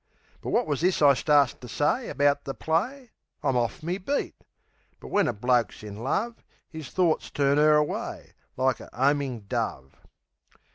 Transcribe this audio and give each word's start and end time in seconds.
But 0.41 0.49
wot 0.49 0.65
was 0.65 0.81
this 0.81 0.99
I 1.03 1.13
starts 1.13 1.53
to 1.53 1.67
say 1.67 2.09
About 2.09 2.43
the 2.45 2.55
play? 2.55 3.11
I'm 3.43 3.55
off 3.55 3.83
me 3.83 3.99
beat. 3.99 4.33
But 4.99 5.09
when 5.09 5.27
a 5.27 5.31
bloke's 5.31 5.83
in 5.83 5.97
love 5.97 6.43
'Is 6.71 6.89
thorts 6.89 7.29
turns 7.29 7.59
'er 7.59 7.83
way, 7.83 8.33
like 8.57 8.79
a 8.79 8.89
'omin' 8.99 9.45
dove. 9.47 9.95